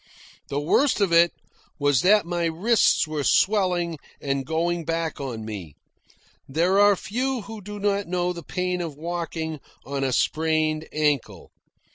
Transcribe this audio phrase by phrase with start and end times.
[0.49, 1.31] The worst of it
[1.77, 5.75] was that my wrists were swelling and going back on me.
[6.47, 11.51] There are few who do not know the pain of walking on a sprained ankle.